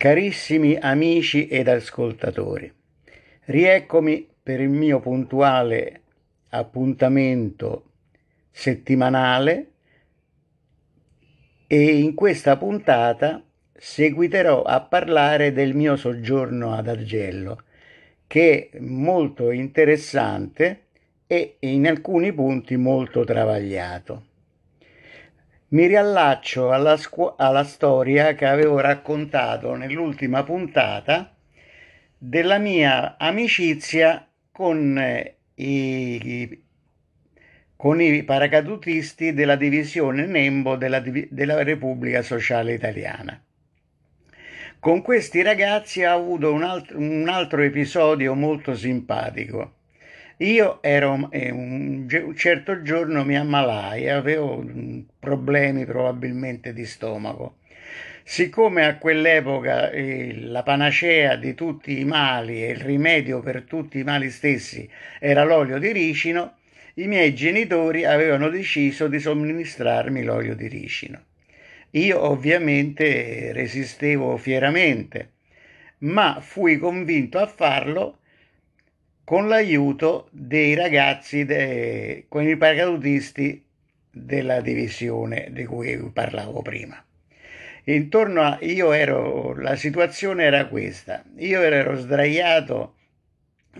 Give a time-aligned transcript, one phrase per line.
[0.00, 2.72] Carissimi amici ed ascoltatori,
[3.44, 6.00] rieccomi per il mio puntuale
[6.48, 7.90] appuntamento
[8.50, 9.72] settimanale
[11.66, 13.44] e in questa puntata
[13.74, 17.64] seguiterò a parlare del mio soggiorno ad Argello,
[18.26, 20.84] che è molto interessante
[21.26, 24.28] e in alcuni punti molto travagliato
[25.70, 31.34] mi riallaccio alla, scu- alla storia che avevo raccontato nell'ultima puntata
[32.18, 36.62] della mia amicizia con eh, i,
[37.76, 43.40] con i paracadutisti della divisione Nembo della, della Repubblica Sociale Italiana.
[44.80, 49.79] Con questi ragazzi ho avuto un altro, un altro episodio molto simpatico
[50.40, 57.56] io ero eh, un, un certo giorno mi ammalai, avevo mm, problemi probabilmente di stomaco.
[58.22, 63.98] Siccome a quell'epoca eh, la panacea di tutti i mali e il rimedio per tutti
[63.98, 66.56] i mali stessi era l'olio di ricino,
[66.94, 71.22] i miei genitori avevano deciso di somministrarmi l'olio di ricino.
[71.90, 75.32] Io ovviamente resistevo fieramente,
[75.98, 78.19] ma fui convinto a farlo
[79.30, 83.64] con l'aiuto dei ragazzi, de, con i paracadutisti
[84.10, 87.00] della divisione di cui parlavo prima.
[87.84, 92.96] Intorno a io ero, la situazione era questa, io ero sdraiato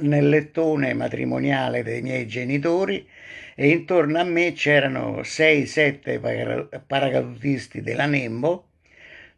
[0.03, 3.05] nel lettone matrimoniale dei miei genitori
[3.57, 8.69] e intorno a me c'erano 6-7 paracadutisti della Nembo,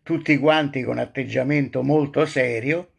[0.03, 2.92] tutti quanti con atteggiamento molto serio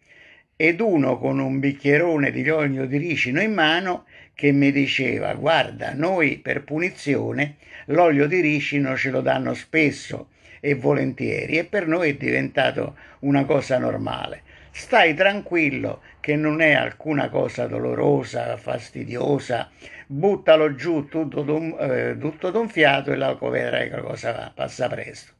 [0.55, 5.93] ed uno con un bicchierone di olio di ricino in mano che mi diceva guarda
[5.93, 7.55] noi per punizione
[7.87, 10.27] l'olio di ricino ce lo danno spesso
[10.59, 14.43] e volentieri e per noi è diventato una cosa normale.
[14.71, 19.69] Stai tranquillo che non è alcuna cosa dolorosa fastidiosa
[20.07, 25.33] buttalo giù tutto d'un, eh, tutto d'un fiato e la vedrai che cosa passa presto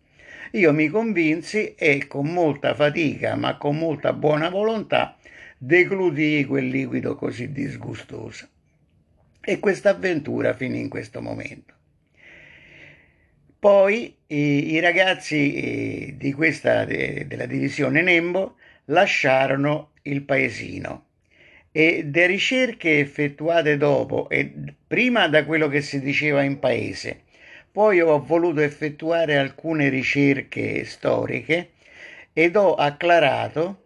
[0.55, 5.17] io mi convinsi e con molta fatica, ma con molta buona volontà,
[5.57, 8.47] declutii quel liquido così disgustoso.
[9.41, 11.73] E questa avventura finì in questo momento.
[13.57, 21.05] Poi i, i ragazzi eh, di questa, de, della divisione Nembo lasciarono il paesino
[21.71, 24.53] e le ricerche effettuate dopo e
[24.85, 27.22] prima da quello che si diceva in paese
[27.73, 31.71] poi ho voluto effettuare alcune ricerche storiche
[32.31, 33.85] ed ho acclarato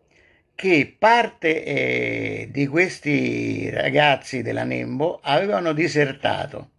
[0.55, 6.71] che parte eh, di questi ragazzi della Nembo avevano disertato,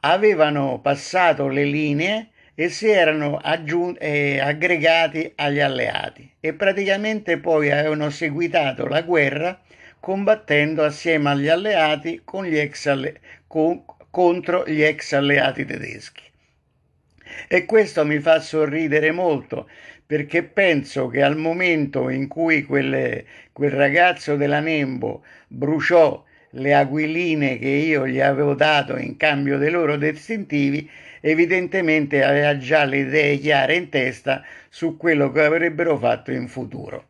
[0.00, 7.70] avevano passato le linee e si erano aggiun- eh, aggregati agli alleati e praticamente poi
[7.70, 9.60] avevano seguitato la guerra
[10.00, 12.56] combattendo assieme agli alleati gli
[12.86, 16.28] alle- con- contro gli ex alleati tedeschi.
[17.48, 19.68] E questo mi fa sorridere molto
[20.10, 26.24] perché penso che al momento in cui quelle, quel ragazzo della Nembo bruciò
[26.54, 32.84] le aquiline che io gli avevo dato in cambio dei loro distintivi, evidentemente aveva già
[32.84, 37.06] le idee chiare in testa su quello che avrebbero fatto in futuro.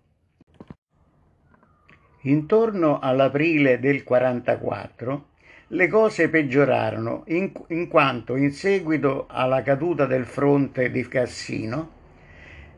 [2.24, 5.28] Intorno all'aprile del 44
[5.72, 11.98] le cose peggiorarono in, in, quanto in seguito alla caduta del fronte di Cassino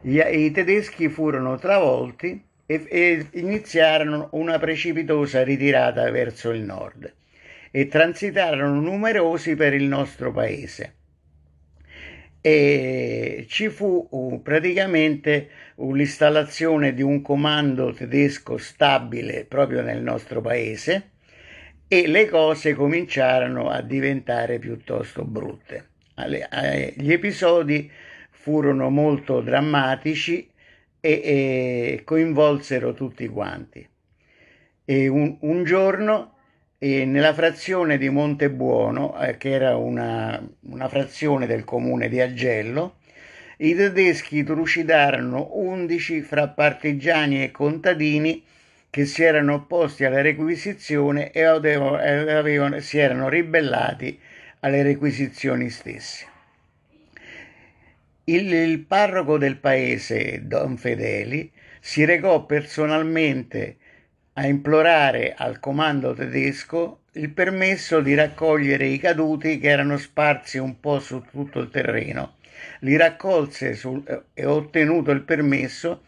[0.03, 7.15] gli, i tedeschi furono travolti e, e iniziarono una precipitosa ritirata verso il nord
[7.71, 10.97] e transitarono numerosi per il nostro paese.
[12.43, 21.12] E ci fu uh, praticamente l'installazione di un comando tedesco stabile proprio nel nostro paese
[21.93, 25.89] e le cose cominciarono a diventare piuttosto brutte.
[26.97, 27.91] Gli episodi
[28.31, 30.49] furono molto drammatici
[30.99, 33.87] e, e coinvolsero tutti quanti.
[34.87, 36.37] E un, un giorno
[36.79, 43.01] e nella frazione di Montebuono, eh, che era una, una, frazione del comune di Agello,
[43.59, 48.43] i tedeschi trucidarono undici fra partigiani e contadini
[48.93, 54.21] che si erano opposti alla requisizione e avevano, si erano ribellati
[54.61, 56.27] alle requisizioni stesse.
[58.25, 61.51] Il, il parroco del paese, Don Fedeli,
[61.81, 63.79] si recò personalmente
[64.35, 70.79] a implorare al comando tedesco il permesso di raccogliere i caduti che erano sparsi un
[70.81, 72.35] po' su tutto il terreno.
[72.81, 74.05] Li raccolse sul,
[74.35, 76.03] e ottenuto il permesso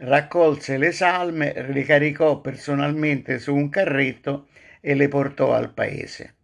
[0.00, 4.48] raccolse le salme, le caricò personalmente su un carretto
[4.80, 6.34] e le portò al paese,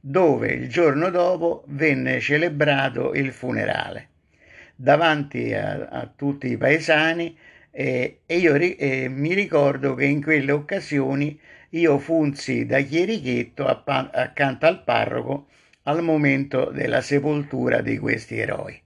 [0.00, 4.08] dove il giorno dopo venne celebrato il funerale
[4.76, 7.36] davanti a, a tutti i paesani
[7.70, 11.38] eh, e io eh, mi ricordo che in quelle occasioni
[11.70, 15.48] io funzi da chierichetto accanto al parroco
[15.84, 18.80] al momento della sepoltura di questi eroi.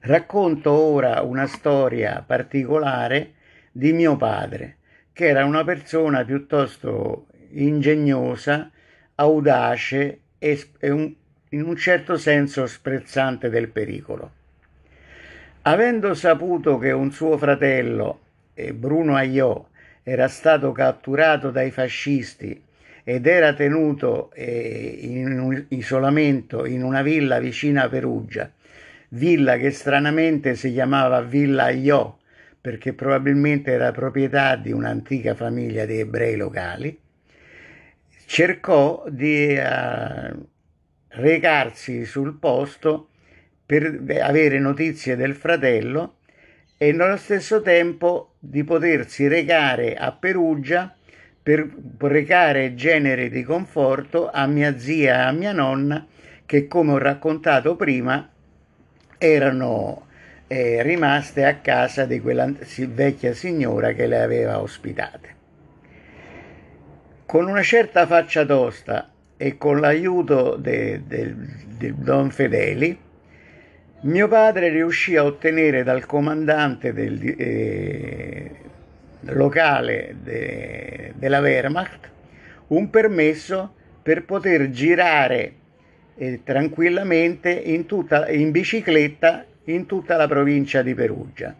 [0.00, 3.32] Racconto ora una storia particolare
[3.72, 4.76] di mio padre,
[5.12, 8.70] che era una persona piuttosto ingegnosa,
[9.16, 14.30] audace e, in un certo senso sprezzante del pericolo.
[15.62, 18.20] Avendo saputo che un suo fratello,
[18.74, 19.66] Bruno Aiò,
[20.04, 22.62] era stato catturato dai fascisti
[23.02, 28.50] ed era tenuto eh, in isolamento in una villa vicina a Perugia,
[29.10, 32.16] villa che stranamente si chiamava Villa Aiò,
[32.60, 36.98] perché probabilmente era proprietà di un'antica famiglia di ebrei locali,
[38.26, 40.46] cercò di uh,
[41.08, 43.08] recarsi sul posto
[43.64, 46.16] per avere notizie del fratello
[46.76, 50.94] e nello stesso tempo di potersi recare a Perugia
[51.42, 51.68] per
[51.98, 56.06] recare genere di conforto a mia zia e a mia nonna
[56.44, 58.30] che come ho raccontato prima
[59.18, 60.06] erano
[60.46, 62.50] eh, rimaste a casa di quella
[62.88, 65.36] vecchia signora che le aveva ospitate.
[67.26, 72.98] Con una certa faccia tosta e con l'aiuto di Don Fedeli,
[74.00, 78.50] mio padre riuscì a ottenere dal comandante del eh,
[79.20, 82.08] locale de, della Wehrmacht
[82.68, 85.52] un permesso per poter girare
[86.18, 91.54] eh, tranquillamente in, tutta, in bicicletta in tutta la provincia di Perugia.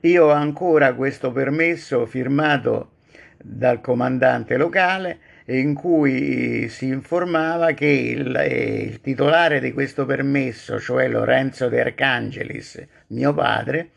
[0.00, 2.90] Io ho ancora questo permesso firmato
[3.36, 10.78] dal comandante locale in cui si informava che il, eh, il, titolare di questo permesso,
[10.78, 13.90] cioè Lorenzo De Arcangelis, mio padre,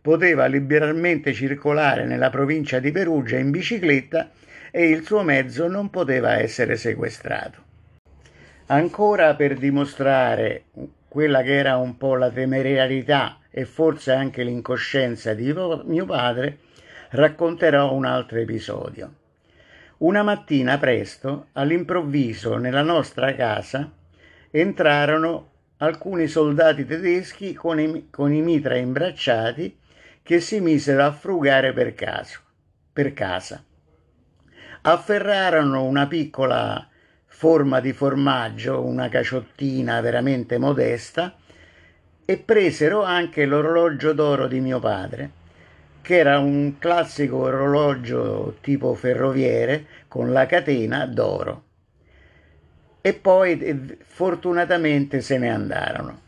[0.00, 4.30] poteva liberamente circolare nella provincia di Perugia in bicicletta
[4.70, 7.63] e il suo mezzo non poteva essere sequestrato.
[8.66, 10.64] Ancora per dimostrare
[11.06, 16.60] quella che era un po' la temerarietà e forse anche l'incoscienza di mio padre,
[17.10, 19.12] racconterò un altro episodio.
[19.98, 23.92] Una mattina presto, all'improvviso, nella nostra casa
[24.50, 29.78] entrarono alcuni soldati tedeschi con i, con i mitra imbracciati
[30.22, 32.40] che si misero a frugare per, caso,
[32.90, 33.62] per casa.
[34.80, 36.88] Afferrarono una piccola
[37.36, 41.34] forma di formaggio, una caciottina veramente modesta,
[42.24, 45.42] e presero anche l'orologio d'oro di mio padre
[46.00, 51.62] che era un classico orologio tipo ferroviere con la catena d'oro.
[53.00, 56.20] E poi eh, fortunatamente se ne andarono.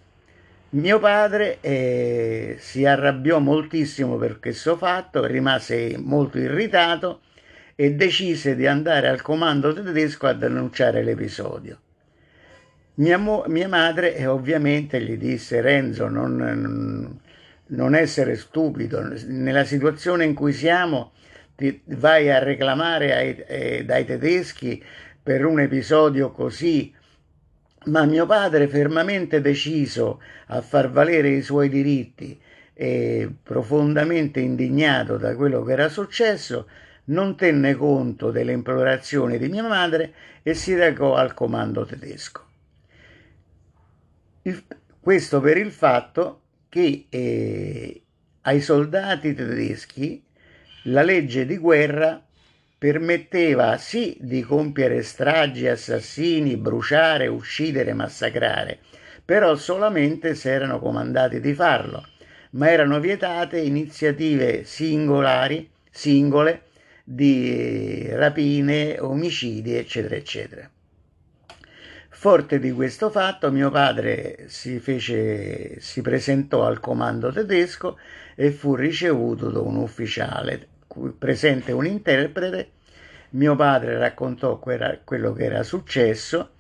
[0.71, 7.21] Mio padre eh, si arrabbiò moltissimo per questo fatto, rimase molto irritato
[7.77, 11.79] e decise di andare al comando tedesco a denunciare l'episodio.
[12.95, 17.21] Mia, mo- mia madre eh, ovviamente gli disse Renzo non,
[17.67, 21.13] non, essere stupido, nella situazione in cui siamo
[21.55, 24.83] ti vai a reclamare ai, eh, dai tedeschi
[25.23, 26.95] per un episodio così,
[27.87, 32.41] ma mio padre fermamente deciso a far valere i suoi diritti
[32.73, 36.67] e profondamente indignato da quello che era successo,
[37.07, 42.45] non tenne conto delle implorazioni di mia madre e si recò al comando tedesco.
[44.43, 44.63] Il,
[45.01, 48.03] questo per il fatto che eh,
[48.43, 50.25] ai soldati tedeschi
[50.85, 52.23] la legge di guerra
[52.79, 58.79] permetteva sì di compiere stragi, assassini, bruciare, uccidere, massacrare,
[59.25, 62.07] però solamente se erano comandati di farlo,
[62.51, 66.66] ma erano vietate iniziative singolari, singole
[67.09, 70.69] di rapine, omicidi, eccetera, eccetera.
[72.09, 77.97] Forte di questo fatto, mio padre si, fece, si presentò al comando tedesco
[78.35, 80.67] e fu ricevuto da un ufficiale,
[81.17, 82.71] presente un interprete.
[83.31, 86.55] Mio padre raccontò quello che era successo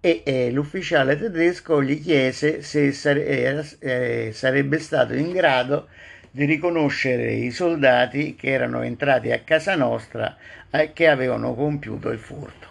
[0.00, 5.88] e, e l'ufficiale tedesco gli chiese se sare, era, eh, sarebbe stato in grado
[6.34, 10.34] di riconoscere i soldati che erano entrati a casa nostra
[10.70, 12.70] e che avevano compiuto il furto.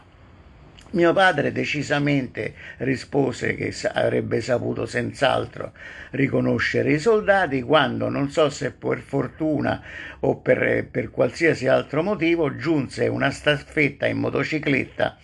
[0.93, 5.71] Mio padre decisamente rispose che avrebbe saputo senz'altro
[6.09, 9.81] riconoscere i soldati quando, non so se per fortuna
[10.21, 15.17] o per, per qualsiasi altro motivo, giunse una staffetta in motocicletta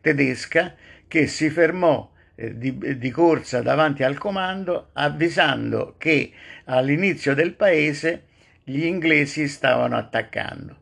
[0.00, 0.74] tedesca
[1.08, 6.32] che si fermò di, di, corsa davanti al comando avvisando che
[6.64, 8.24] all'inizio del paese
[8.64, 10.76] gli inglesi stavano attaccando.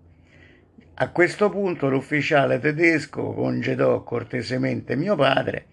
[0.94, 5.66] A questo punto l'ufficiale tedesco congedò cortesemente mio padre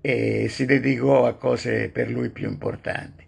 [0.00, 3.26] e si dedicò a cose per lui più importanti.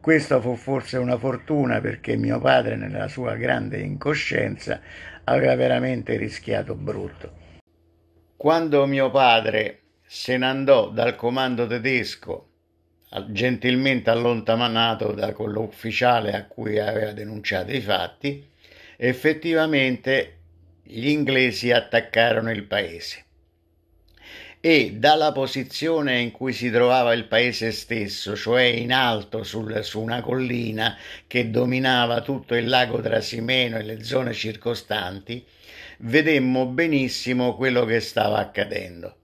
[0.00, 4.80] Questa fu forse una fortuna perché mio padre, nella sua grande incoscienza,
[5.24, 7.32] aveva veramente rischiato brutto.
[8.36, 12.48] Quando mio padre se ne andò dal comando tedesco,
[13.26, 18.48] gentilmente allontanato da quell'ufficiale a cui aveva denunciato i fatti,
[18.96, 20.36] effettivamente
[20.82, 23.26] gli inglesi attaccarono il paese
[24.60, 30.00] e dalla posizione in cui si trovava il paese stesso, cioè in alto sul, su
[30.00, 30.96] una collina
[31.26, 35.44] che dominava tutto il lago Trasimeno e le zone circostanti,
[35.98, 39.16] vedemmo benissimo quello che stava accadendo.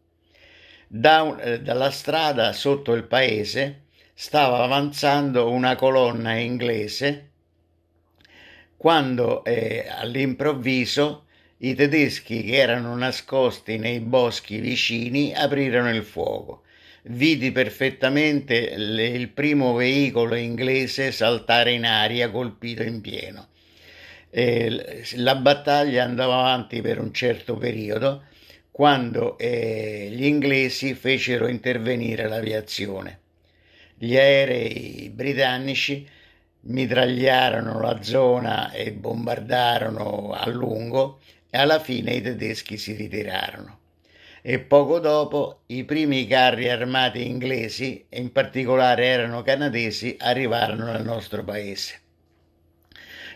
[0.97, 7.31] Da, eh, dalla strada sotto il paese stava avanzando una colonna inglese
[8.77, 11.25] quando eh, all'improvviso
[11.59, 16.63] i tedeschi che erano nascosti nei boschi vicini aprirono il fuoco.
[17.07, 23.49] Vidi perfettamente le, il primo veicolo inglese saltare in aria colpito in pieno.
[24.31, 28.27] Eh, la battaglia andava avanti per un certo periodo
[28.75, 33.21] quando eh, gli inglesi fecero intervenire l'aviazione.
[33.97, 36.05] Gli aerei britannici
[36.63, 43.79] mitragliarono la zona e bombardarono a lungo e alla fine i tedeschi si ritirarono.
[44.43, 51.05] E poco dopo i primi carri armati inglesi, e in particolare erano canadesi, arrivarono nel
[51.05, 52.01] nostro paese.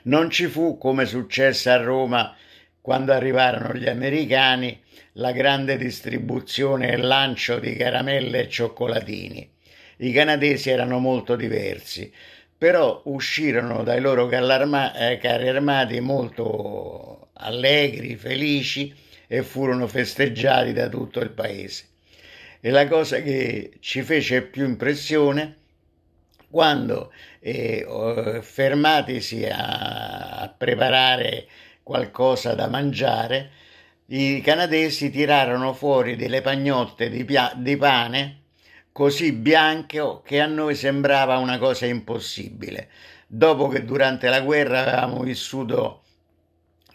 [0.03, 2.35] Non ci fu, come successe a Roma
[2.81, 4.81] quando arrivarono gli americani,
[5.19, 9.51] la grande distribuzione e lancio di caramelle e cioccolatini.
[9.99, 12.13] I canadesi erano molto diversi,
[12.57, 18.95] però uscirono dai loro eh, carri armati molto allegri, felici
[19.27, 21.87] e furono festeggiati da tutto il paese.
[22.61, 25.57] E la cosa che ci fece più impressione
[26.49, 31.47] quando eh, fermatisi a, a preparare
[31.83, 33.51] qualcosa da mangiare,
[34.11, 38.43] i canadesi tirarono fuori delle pagnotte di, pia- di pane
[38.91, 42.89] così bianche che a noi sembrava una cosa impossibile.
[43.27, 46.05] Dopo che durante la guerra avevamo vissuto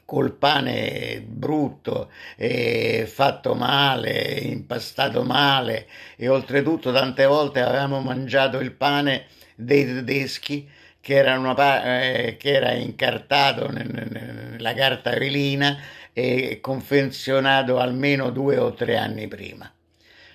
[0.05, 8.71] col pane brutto e fatto male, impastato male e oltretutto tante volte avevamo mangiato il
[8.71, 10.67] pane dei tedeschi
[10.99, 15.77] che era, una, eh, che era incartato nella carta velina
[16.13, 19.71] e confezionato almeno due o tre anni prima.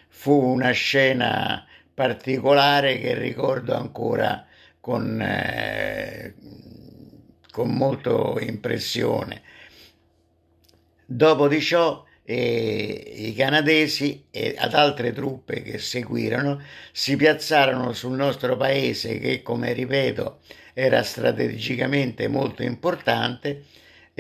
[0.09, 4.47] Fu una scena particolare che ricordo ancora
[4.81, 6.35] con, eh,
[7.51, 9.43] con molta impressione
[11.11, 16.61] Dopo di ciò eh, i canadesi e ad altre truppe che seguirono
[16.93, 20.41] si piazzarono sul nostro paese che, come ripeto,
[20.75, 23.65] era strategicamente molto importante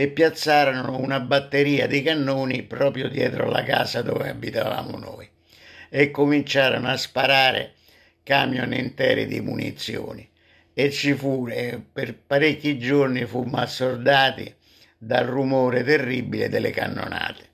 [0.00, 5.28] e piazzarono una batteria di cannoni proprio dietro la casa dove abitavamo noi
[5.88, 7.73] e cominciarono a sparare
[8.23, 10.31] camion interi di munizioni
[10.73, 14.55] e ci fu eh, per parecchi giorni fummo assordati
[14.97, 17.49] dal rumore terribile delle cannonate.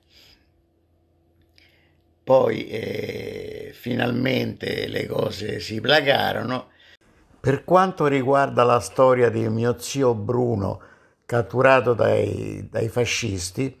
[2.23, 6.67] Poi eh, finalmente le cose si placarono.
[7.39, 10.93] Per quanto riguarda la storia di mio zio Bruno,
[11.25, 13.75] catturato dai, dai fascisti,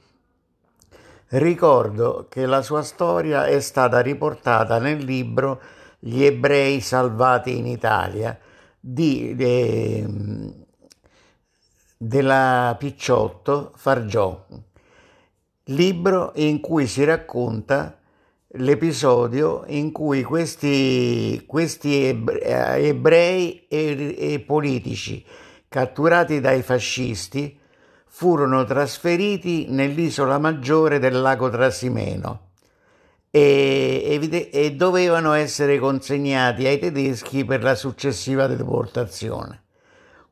[1.29, 5.61] ricordo che la sua storia è stata riportata nel libro
[5.99, 8.37] Gli ebrei salvati in Italia
[8.79, 10.53] di, ehm,
[11.97, 14.45] della Picciotto Fargiò,
[15.65, 17.97] libro in cui si racconta
[18.57, 25.25] l'episodio in cui questi, questi ebrei e, e politici
[25.75, 27.59] catturati dai fascisti
[28.05, 32.51] furono trasferiti nell'isola maggiore del lago Trasimeno
[33.29, 39.63] e, e, dovevano essere consegnati ai tedeschi per la successiva deportazione.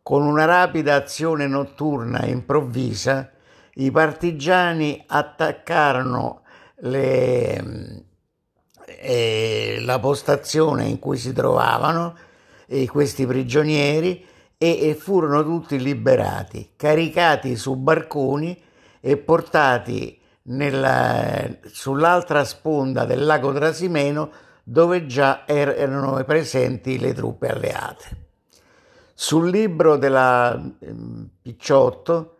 [0.01, 3.29] Con una rapida azione notturna improvvisa,
[3.73, 6.43] i partigiani attaccarono
[6.75, 8.05] le,
[8.85, 12.15] eh, la postazione in cui si trovavano
[12.65, 14.31] eh, questi prigionieri
[14.63, 18.57] e, e furono tutti liberati, caricati su barconi
[19.01, 24.31] e portati nella, sull'altra sponda del lago Trasimeno
[24.63, 28.21] dove già er, erano presenti le truppe alleate.
[29.13, 32.37] Sul libro della ehm, Picciotto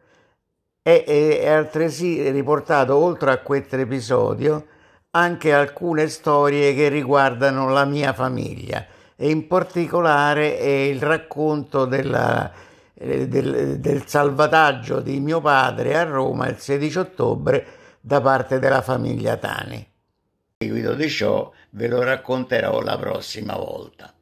[0.81, 4.67] è, è altresì riportato, oltre a questo episodio,
[5.11, 12.51] anche alcune storie che riguardano la mia famiglia e in particolare è il racconto della,
[12.93, 17.65] eh, del, del, salvataggio di mio padre a Roma il 16 ottobre
[17.99, 19.77] da parte della famiglia Tani.
[19.77, 24.13] A seguito di ciò ve lo racconterò la prossima volta.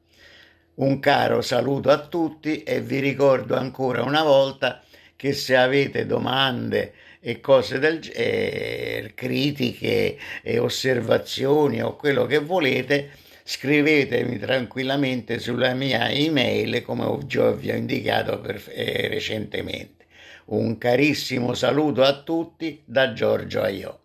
[0.73, 4.81] Un caro saluto a tutti e vi ricordo ancora una volta
[5.15, 13.11] che se avete domande e cose del genere, critiche e osservazioni o quello che volete,
[13.51, 20.05] scrivetemi tranquillamente sulla mia email come già vi ho indicato per, eh, recentemente.
[20.45, 24.00] Un carissimo saluto a tutti da Giorgio Aiò.